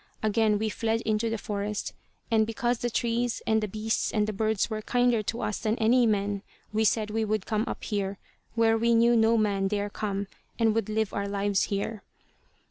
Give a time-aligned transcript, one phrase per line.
[0.23, 1.93] Again we fled into the forest;
[2.31, 5.75] and because the trees and the beasts and the birds were kinder to us than
[5.75, 6.41] any men,
[6.73, 8.17] we said we would come up here
[8.55, 10.25] where we knew no man dare come
[10.57, 12.01] and would live our lives here.